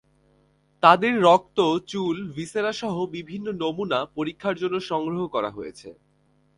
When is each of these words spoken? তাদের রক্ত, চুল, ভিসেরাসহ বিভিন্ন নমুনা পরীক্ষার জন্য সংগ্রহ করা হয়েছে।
তাদের 0.83 1.13
রক্ত, 1.21 1.59
চুল, 1.87 2.15
ভিসেরাসহ 2.35 2.95
বিভিন্ন 3.07 3.47
নমুনা 3.61 3.99
পরীক্ষার 4.15 4.55
জন্য 4.55 4.75
সংগ্রহ 4.81 5.21
করা 5.27 5.49
হয়েছে। 5.49 5.89